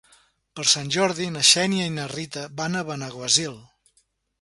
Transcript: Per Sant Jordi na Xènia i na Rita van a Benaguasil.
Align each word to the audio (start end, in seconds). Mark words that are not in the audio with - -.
Per 0.59 0.63
Sant 0.71 0.89
Jordi 0.95 1.27
na 1.35 1.45
Xènia 1.51 1.87
i 1.91 1.93
na 1.99 2.09
Rita 2.17 2.49
van 2.63 2.83
a 2.83 2.85
Benaguasil. 2.91 3.59